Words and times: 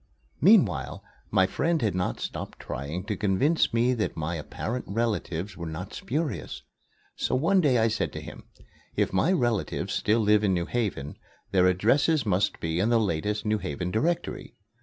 Meanwhile, 0.41 1.03
my 1.29 1.45
friend 1.45 1.79
had 1.83 1.93
not 1.93 2.19
stopped 2.19 2.59
trying 2.59 3.03
to 3.03 3.15
convince 3.15 3.71
me 3.71 3.93
that 3.93 4.17
my 4.17 4.33
apparent 4.33 4.85
relatives 4.87 5.55
were 5.55 5.67
not 5.69 5.93
spurious; 5.93 6.63
so 7.15 7.35
one 7.35 7.61
day 7.61 7.77
I 7.77 7.87
said 7.87 8.11
to 8.13 8.19
him: 8.19 8.45
"If 8.95 9.13
my 9.13 9.31
relatives 9.31 9.93
still 9.93 10.21
live 10.21 10.43
in 10.43 10.55
New 10.55 10.65
Haven, 10.65 11.17
their 11.51 11.67
addresses 11.67 12.25
must 12.25 12.59
be 12.59 12.79
in 12.79 12.89
the 12.89 12.99
latest 12.99 13.45
New 13.45 13.59
Haven 13.59 13.91
Directory. 13.91 14.55